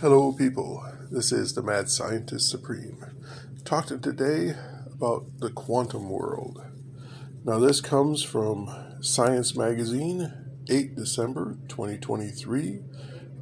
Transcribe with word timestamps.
Hello, 0.00 0.32
people. 0.32 0.82
This 1.10 1.30
is 1.30 1.52
the 1.52 1.62
Mad 1.62 1.90
Scientist 1.90 2.48
Supreme. 2.48 3.04
Talking 3.66 4.00
today 4.00 4.54
about 4.90 5.26
the 5.40 5.50
quantum 5.50 6.08
world. 6.08 6.64
Now, 7.44 7.58
this 7.58 7.82
comes 7.82 8.22
from 8.22 8.70
Science 9.02 9.54
Magazine, 9.54 10.32
8 10.70 10.96
December 10.96 11.58
2023, 11.68 12.80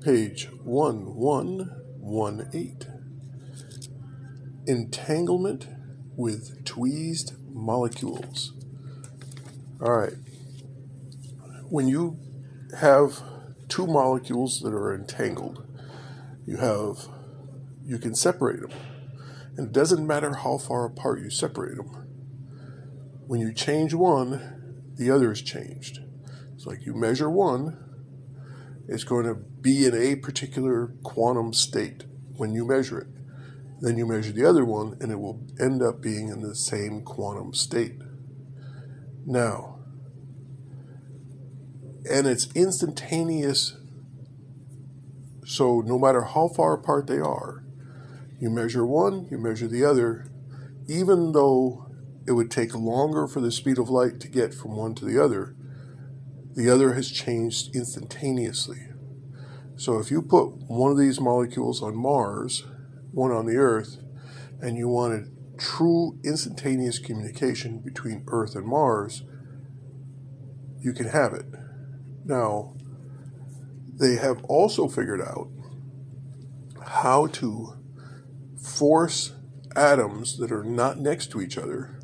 page 0.00 0.48
1118. 0.64 2.76
Entanglement 4.66 5.68
with 6.16 6.64
tweezed 6.64 7.34
molecules. 7.54 8.52
All 9.80 9.96
right. 9.96 10.14
When 11.68 11.86
you 11.86 12.18
have 12.80 13.22
two 13.68 13.86
molecules 13.86 14.58
that 14.62 14.74
are 14.74 14.92
entangled, 14.92 15.67
you 16.48 16.56
have 16.56 16.96
you 17.84 17.98
can 17.98 18.14
separate 18.14 18.60
them. 18.60 18.70
And 19.56 19.66
it 19.66 19.72
doesn't 19.72 20.06
matter 20.06 20.34
how 20.34 20.56
far 20.56 20.86
apart 20.86 21.20
you 21.20 21.28
separate 21.28 21.76
them. 21.76 21.90
When 23.26 23.40
you 23.40 23.52
change 23.52 23.92
one, 23.92 24.84
the 24.96 25.10
other 25.10 25.30
is 25.32 25.42
changed. 25.42 25.98
It's 26.54 26.64
like 26.64 26.86
you 26.86 26.94
measure 26.94 27.28
one, 27.28 27.76
it's 28.88 29.04
going 29.04 29.26
to 29.26 29.34
be 29.34 29.84
in 29.84 29.94
a 29.94 30.16
particular 30.16 30.94
quantum 31.02 31.52
state 31.52 32.04
when 32.36 32.54
you 32.54 32.66
measure 32.66 32.98
it. 32.98 33.08
Then 33.80 33.98
you 33.98 34.06
measure 34.06 34.32
the 34.32 34.46
other 34.46 34.64
one, 34.64 34.96
and 35.00 35.12
it 35.12 35.20
will 35.20 35.46
end 35.60 35.82
up 35.82 36.00
being 36.00 36.28
in 36.28 36.40
the 36.40 36.54
same 36.54 37.02
quantum 37.02 37.52
state. 37.52 37.98
Now, 39.26 39.80
and 42.10 42.26
it's 42.26 42.48
instantaneous 42.54 43.77
so 45.48 45.80
no 45.80 45.98
matter 45.98 46.24
how 46.24 46.46
far 46.46 46.74
apart 46.74 47.06
they 47.06 47.18
are, 47.18 47.64
you 48.38 48.50
measure 48.50 48.84
one, 48.84 49.26
you 49.30 49.38
measure 49.38 49.66
the 49.66 49.82
other, 49.82 50.30
even 50.86 51.32
though 51.32 51.90
it 52.26 52.32
would 52.32 52.50
take 52.50 52.74
longer 52.74 53.26
for 53.26 53.40
the 53.40 53.50
speed 53.50 53.78
of 53.78 53.88
light 53.88 54.20
to 54.20 54.28
get 54.28 54.52
from 54.52 54.76
one 54.76 54.94
to 54.94 55.06
the 55.06 55.18
other, 55.18 55.56
the 56.54 56.68
other 56.68 56.92
has 56.92 57.10
changed 57.10 57.74
instantaneously. 57.74 58.88
So 59.74 59.98
if 59.98 60.10
you 60.10 60.20
put 60.20 60.48
one 60.68 60.92
of 60.92 60.98
these 60.98 61.18
molecules 61.18 61.82
on 61.82 61.96
Mars, 61.96 62.66
one 63.12 63.32
on 63.32 63.46
the 63.46 63.56
Earth, 63.56 64.02
and 64.60 64.76
you 64.76 64.86
wanted 64.86 65.34
true 65.56 66.18
instantaneous 66.22 66.98
communication 66.98 67.78
between 67.78 68.22
Earth 68.26 68.54
and 68.54 68.66
Mars, 68.66 69.22
you 70.78 70.92
can 70.92 71.08
have 71.08 71.32
it. 71.32 71.46
Now, 72.26 72.74
they 73.98 74.16
have 74.16 74.44
also 74.44 74.88
figured 74.88 75.20
out 75.20 75.48
how 76.86 77.26
to 77.26 77.74
force 78.60 79.32
atoms 79.76 80.38
that 80.38 80.52
are 80.52 80.64
not 80.64 80.98
next 80.98 81.30
to 81.30 81.40
each 81.40 81.58
other 81.58 82.00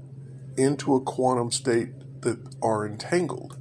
into 0.57 0.95
a 0.95 1.01
quantum 1.01 1.51
state 1.51 2.21
that 2.23 2.39
are 2.63 2.87
entangled. 2.87 3.59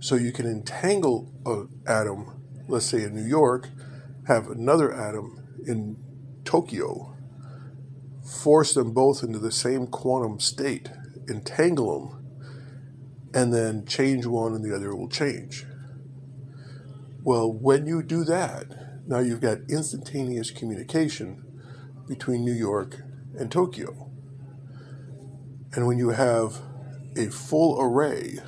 So 0.00 0.14
you 0.14 0.32
can 0.32 0.46
entangle 0.46 1.32
an 1.44 1.68
atom, 1.86 2.42
let's 2.68 2.86
say 2.86 3.02
in 3.02 3.14
New 3.14 3.26
York, 3.26 3.68
have 4.26 4.48
another 4.48 4.92
atom 4.92 5.44
in 5.66 5.96
Tokyo, 6.44 7.16
force 8.24 8.74
them 8.74 8.92
both 8.92 9.22
into 9.22 9.38
the 9.38 9.52
same 9.52 9.86
quantum 9.86 10.38
state, 10.38 10.90
entangle 11.28 11.98
them, 11.98 12.18
and 13.34 13.52
then 13.52 13.84
change 13.86 14.26
one 14.26 14.54
and 14.54 14.64
the 14.64 14.74
other 14.74 14.94
will 14.94 15.08
change. 15.08 15.64
Well, 17.22 17.52
when 17.52 17.86
you 17.86 18.02
do 18.02 18.22
that, 18.24 18.66
now 19.06 19.18
you've 19.18 19.40
got 19.40 19.58
instantaneous 19.68 20.50
communication 20.52 21.44
between 22.06 22.44
New 22.44 22.52
York 22.52 23.02
and 23.36 23.50
Tokyo. 23.50 24.10
And 25.72 25.86
when 25.86 25.98
you 25.98 26.10
have 26.10 26.60
a 27.16 27.26
full 27.26 27.80
array, 27.80 28.38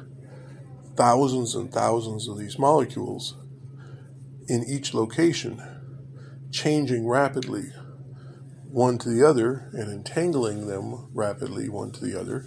thousands 0.97 1.55
and 1.55 1.73
thousands 1.73 2.29
of 2.29 2.39
these 2.39 2.59
molecules 2.59 3.37
in 4.49 4.65
each 4.65 4.95
location, 4.95 5.61
changing 6.53 7.09
rapidly 7.09 7.73
one 8.69 8.99
to 8.99 9.09
the 9.09 9.27
other 9.27 9.69
and 9.73 9.91
entangling 9.91 10.69
them 10.69 11.09
rapidly 11.13 11.69
one 11.69 11.91
to 11.91 12.05
the 12.05 12.19
other, 12.19 12.47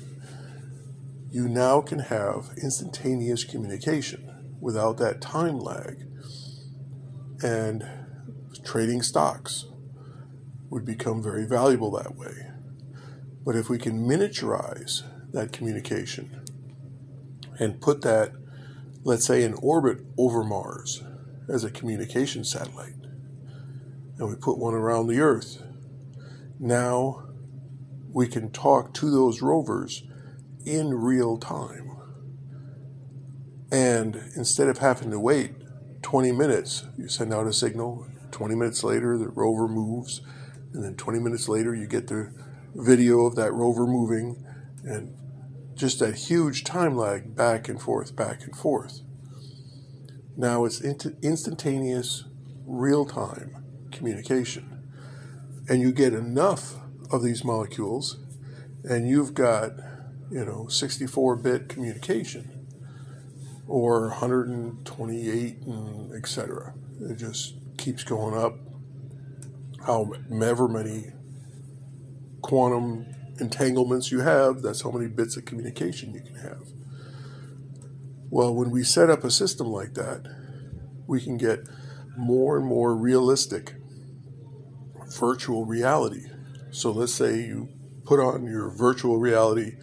you 1.30 1.50
now 1.50 1.82
can 1.82 2.00
have 2.00 2.52
instantaneous 2.62 3.44
communication 3.44 4.33
without 4.64 4.98
that 4.98 5.20
time 5.20 5.60
lag 5.60 6.08
and 7.44 7.86
trading 8.64 9.02
stocks 9.02 9.66
would 10.70 10.86
become 10.86 11.22
very 11.22 11.46
valuable 11.46 11.92
that 11.92 12.16
way. 12.16 12.48
But 13.46 13.58
if 13.58 13.70
we 13.70 13.78
can 13.78 14.08
miniaturize 14.08 15.04
that 15.34 15.52
communication 15.52 16.46
and 17.60 17.82
put 17.82 18.02
that, 18.04 18.32
let's 19.04 19.28
say, 19.28 19.44
in 19.44 19.54
orbit 19.56 19.98
over 20.18 20.46
Mars 20.46 21.04
as 21.50 21.66
a 21.66 21.70
communication 21.70 22.46
satellite, 22.46 22.94
and 24.18 24.30
we 24.30 24.36
put 24.36 24.58
one 24.58 24.74
around 24.74 25.08
the 25.08 25.20
Earth, 25.20 25.62
now 26.58 27.28
we 28.14 28.28
can 28.28 28.50
talk 28.50 28.94
to 28.94 29.12
those 29.12 29.42
rovers 29.42 30.04
in 30.66 30.94
real 30.94 31.38
time. 31.38 31.93
And 33.74 34.16
instead 34.36 34.68
of 34.68 34.78
having 34.78 35.10
to 35.10 35.20
wait 35.20 35.54
20 36.04 36.32
minutes, 36.32 36.86
you 36.96 37.08
send 37.08 37.34
out 37.34 37.48
a 37.48 37.54
signal. 37.54 38.06
20 38.30 38.54
minutes 38.54 38.84
later, 38.84 39.18
the 39.18 39.30
rover 39.30 39.68
moves. 39.68 40.22
And 40.74 40.84
then 40.84 40.96
20 40.96 41.20
minutes 41.20 41.50
later, 41.50 41.74
you 41.74 41.88
get 41.88 42.06
the 42.06 42.32
video 42.76 43.26
of 43.26 43.36
that 43.36 43.52
rover 43.52 43.88
moving. 43.88 44.46
And 44.84 45.18
just 45.74 45.98
that 46.00 46.14
huge 46.14 46.64
time 46.64 46.96
lag 46.96 47.36
back 47.36 47.68
and 47.68 47.82
forth, 47.82 48.16
back 48.16 48.44
and 48.44 48.56
forth. 48.56 49.02
Now 50.38 50.66
it's 50.66 50.80
instantaneous, 50.80 52.26
real 52.68 53.06
time 53.06 53.66
communication. 53.92 54.84
And 55.68 55.82
you 55.82 55.92
get 55.92 56.14
enough 56.14 56.76
of 57.12 57.24
these 57.24 57.44
molecules, 57.44 58.20
and 58.84 59.10
you've 59.10 59.34
got, 59.34 59.72
you 60.30 60.46
know, 60.46 60.68
64 60.68 61.38
bit 61.38 61.70
communication 61.70 62.53
or 63.68 64.10
128 64.10 65.58
and 65.62 66.14
etc. 66.14 66.74
It 67.02 67.16
just 67.16 67.56
keeps 67.78 68.04
going 68.04 68.38
up. 68.38 68.58
However 69.86 70.68
many 70.68 71.12
quantum 72.42 73.06
entanglements 73.40 74.12
you 74.12 74.22
have, 74.22 74.62
that's 74.62 74.82
how 74.82 74.92
many 74.92 75.08
bits 75.08 75.38
of 75.38 75.46
communication 75.46 76.14
you 76.14 76.22
can 76.22 76.36
have. 76.36 76.68
Well, 78.30 78.54
when 78.54 78.72
we 78.72 78.84
set 78.84 79.10
up 79.10 79.24
a 79.24 79.32
system 79.32 79.68
like 79.68 79.94
that, 79.96 80.28
we 81.08 81.22
can 81.22 81.38
get 81.38 81.68
more 82.18 82.58
and 82.58 82.66
more 82.66 82.96
realistic 82.96 83.76
virtual 85.20 85.66
reality. 85.66 86.26
So 86.72 86.92
let's 86.92 87.14
say 87.14 87.42
you 87.42 87.70
put 88.06 88.20
on 88.20 88.46
your 88.46 88.70
virtual 88.70 89.18
reality 89.18 89.74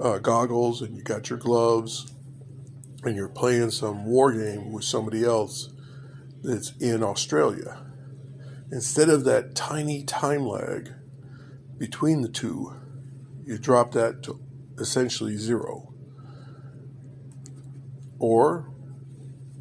uh, 0.00 0.18
goggles 0.18 0.80
and 0.82 0.96
you 0.96 1.02
got 1.02 1.28
your 1.28 1.38
gloves 1.38 2.12
and 3.02 3.16
you're 3.16 3.28
playing 3.28 3.70
some 3.70 4.04
war 4.04 4.32
game 4.32 4.72
with 4.72 4.84
somebody 4.84 5.24
else 5.24 5.70
that's 6.42 6.72
in 6.78 7.02
Australia, 7.02 7.84
instead 8.70 9.08
of 9.08 9.24
that 9.24 9.54
tiny 9.54 10.04
time 10.04 10.46
lag 10.46 10.92
between 11.78 12.22
the 12.22 12.28
two, 12.28 12.76
you 13.44 13.58
drop 13.58 13.92
that 13.92 14.22
to 14.22 14.40
essentially 14.78 15.36
zero. 15.36 15.92
Or 18.18 18.70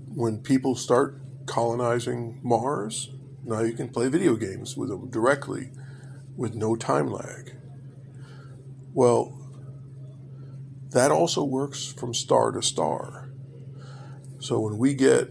when 0.07 0.39
people 0.39 0.75
start 0.75 1.19
colonizing 1.47 2.39
Mars, 2.43 3.09
now 3.43 3.61
you 3.61 3.73
can 3.73 3.89
play 3.89 4.07
video 4.07 4.35
games 4.35 4.77
with 4.77 4.89
them 4.89 5.09
directly 5.09 5.71
with 6.35 6.53
no 6.53 6.75
time 6.75 7.07
lag. 7.07 7.55
Well, 8.93 9.37
that 10.91 11.11
also 11.11 11.43
works 11.43 11.91
from 11.91 12.13
star 12.13 12.51
to 12.51 12.61
star. 12.61 13.30
So 14.41 14.59
when 14.59 14.79
we 14.79 14.95
get 14.95 15.29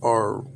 our, 0.00 0.46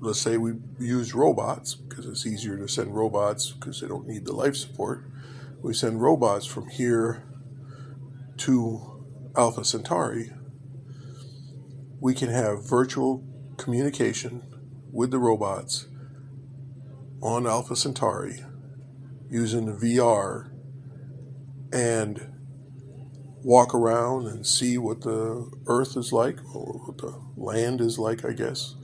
let's 0.00 0.18
say 0.18 0.38
we 0.38 0.54
use 0.80 1.14
robots 1.14 1.74
because 1.74 2.06
it's 2.06 2.26
easier 2.26 2.56
to 2.56 2.66
send 2.66 2.96
robots 2.96 3.52
because 3.52 3.82
they 3.82 3.86
don't 3.86 4.06
need 4.06 4.24
the 4.24 4.32
life 4.32 4.56
support. 4.56 5.04
We 5.60 5.74
send 5.74 6.00
robots 6.00 6.46
from 6.46 6.70
here 6.70 7.22
to 8.38 9.04
Alpha 9.36 9.62
Centauri. 9.62 10.32
We 12.00 12.14
can 12.14 12.30
have 12.30 12.66
virtual 12.66 13.22
communication 13.58 14.42
with 14.90 15.10
the 15.10 15.18
robots 15.18 15.86
on 17.20 17.46
Alpha 17.46 17.76
Centauri 17.76 18.42
using 19.28 19.76
VR 19.76 20.50
and 21.74 22.33
walk 23.44 23.74
around 23.74 24.26
and 24.28 24.46
see 24.46 24.78
what 24.78 25.02
the 25.02 25.50
earth 25.68 25.96
is 25.96 26.12
like, 26.12 26.38
or 26.54 26.80
what 26.86 26.98
the 26.98 27.20
land 27.36 27.80
is 27.80 27.98
like, 27.98 28.24
I 28.24 28.32
guess. 28.32 28.74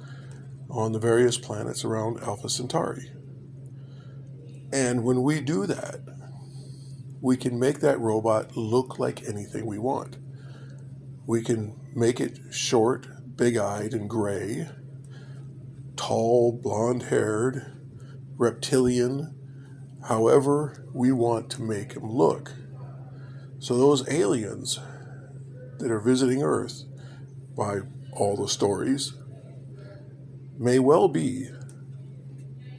on 0.70 0.92
the 0.92 0.98
various 0.98 1.38
planets 1.38 1.84
around 1.84 2.20
Alpha 2.22 2.48
Centauri. 2.48 3.10
And 4.72 5.04
when 5.04 5.22
we 5.22 5.40
do 5.40 5.66
that, 5.66 6.00
we 7.20 7.36
can 7.36 7.58
make 7.58 7.80
that 7.80 8.00
robot 8.00 8.56
look 8.56 8.98
like 8.98 9.28
anything 9.28 9.66
we 9.66 9.78
want. 9.78 10.18
We 11.26 11.42
can 11.42 11.78
make 11.94 12.20
it 12.20 12.38
short, 12.52 13.08
big 13.36 13.56
eyed, 13.56 13.94
and 13.94 14.08
gray, 14.10 14.68
tall, 15.96 16.52
blonde 16.62 17.04
haired, 17.04 17.76
reptilian, 18.36 19.36
however 20.08 20.86
we 20.94 21.12
want 21.12 21.50
to 21.52 21.62
make 21.62 21.94
him 21.94 22.10
look. 22.10 22.54
So, 23.60 23.76
those 23.76 24.08
aliens 24.08 24.80
that 25.78 25.90
are 25.90 26.00
visiting 26.00 26.42
Earth, 26.42 26.84
by 27.54 27.80
all 28.12 28.34
the 28.34 28.48
stories, 28.48 29.12
may 30.58 30.78
well 30.78 31.08
be 31.08 31.50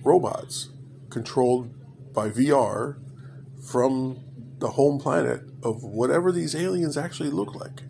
robots 0.04 0.70
controlled 1.12 1.72
by 2.14 2.32
VR 2.32 2.98
from 3.64 4.24
the 4.58 4.70
home 4.70 5.00
planet 5.00 5.44
of 5.62 5.84
whatever 5.84 6.32
these 6.32 6.56
aliens 6.56 6.98
actually 6.98 7.30
look 7.30 7.54
like. 7.54 7.84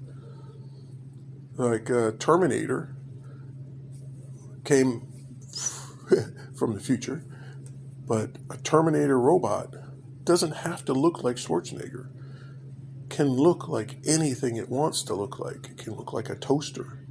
Like 1.55 1.89
uh, 1.89 2.11
Terminator 2.19 2.95
came 4.65 5.07
from 6.57 6.73
the 6.73 6.81
future, 6.81 7.23
but 8.05 8.31
a 8.49 8.57
Terminator 8.57 9.17
robot 9.17 9.75
doesn't 10.25 10.57
have 10.57 10.83
to 10.85 10.93
look 10.93 11.23
like 11.23 11.37
Schwarzenegger. 11.37 12.09
Can 13.11 13.27
look 13.27 13.67
like 13.67 13.97
anything 14.07 14.55
it 14.55 14.69
wants 14.69 15.03
to 15.03 15.13
look 15.13 15.37
like. 15.37 15.67
It 15.69 15.77
can 15.77 15.95
look 15.95 16.13
like 16.13 16.29
a 16.29 16.35
toaster. 16.35 17.05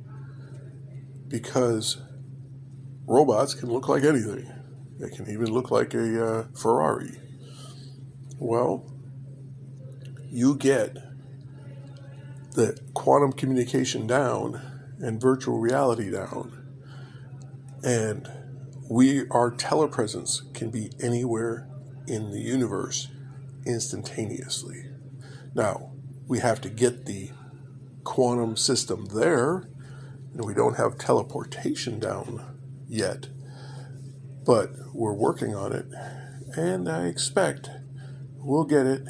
Because 1.29 1.99
robots 3.07 3.55
can 3.55 3.71
look 3.71 3.87
like 3.87 4.03
anything. 4.03 4.51
They 4.99 5.11
can 5.11 5.31
even 5.31 5.53
look 5.53 5.71
like 5.71 5.93
a 5.95 6.27
uh, 6.27 6.45
Ferrari. 6.57 7.21
Well, 8.39 8.91
you 10.31 10.57
get 10.57 10.97
the 12.53 12.79
quantum 12.95 13.33
communication 13.33 14.07
down 14.07 14.61
and 15.01 15.21
virtual 15.21 15.59
reality 15.59 16.11
down, 16.11 16.67
and 17.85 18.27
we 18.91 19.29
our 19.31 19.51
telepresence 19.51 20.53
can 20.55 20.71
be 20.71 20.91
anywhere 21.03 21.69
in 22.07 22.31
the 22.31 22.41
universe 22.41 23.09
instantaneously. 23.67 24.87
Now, 25.55 25.90
we 26.31 26.39
have 26.39 26.61
to 26.61 26.71
get 26.71 27.07
the 27.07 27.29
quantum 28.05 28.57
system 28.57 29.07
there, 29.07 29.69
and 30.33 30.45
we 30.45 30.55
don't 30.55 30.77
have 30.77 30.97
teleportation 30.97 31.99
down 31.99 32.57
yet, 32.87 33.27
but 34.47 34.71
we're 34.95 35.13
working 35.13 35.57
on 35.57 35.73
it, 35.73 35.87
and 36.57 36.89
I 36.89 37.07
expect 37.07 37.69
we'll 38.37 38.63
get 38.63 38.87
it 38.87 39.03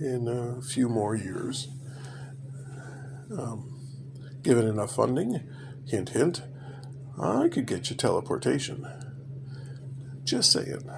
in 0.00 0.26
a 0.26 0.60
few 0.62 0.88
more 0.88 1.14
years. 1.14 1.68
Um, 3.30 3.80
given 4.42 4.66
enough 4.66 4.96
funding, 4.96 5.48
hint, 5.86 6.08
hint, 6.08 6.42
I 7.22 7.48
could 7.50 7.66
get 7.66 7.88
you 7.88 7.94
teleportation. 7.94 8.84
Just 10.24 10.50
saying. 10.50 10.90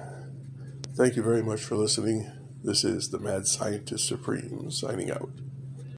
Thank 0.95 1.15
you 1.15 1.21
very 1.21 1.43
much 1.43 1.61
for 1.61 1.75
listening. 1.75 2.31
This 2.63 2.83
is 2.83 3.11
the 3.11 3.19
Mad 3.19 3.45
Scientist 3.45 4.07
Supreme 4.07 4.71
signing 4.71 5.11
out. 5.11 5.29